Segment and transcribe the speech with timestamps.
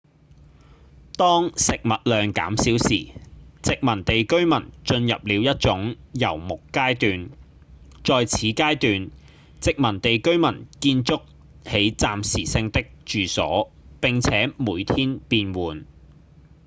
[1.15, 3.11] 當食物量減少時
[3.61, 7.29] 殖民地居民進入了一種遊牧階段
[8.03, 9.11] 在此階段
[9.59, 11.21] 殖民地居民建築
[11.65, 13.69] 起暫時性的住所
[13.99, 15.85] 並且每天變換